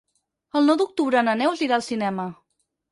El 0.61 0.65
nou 0.71 0.79
d'octubre 0.79 1.23
na 1.29 1.37
Neus 1.43 1.65
irà 1.69 1.79
al 1.81 1.87
cinema. 1.93 2.29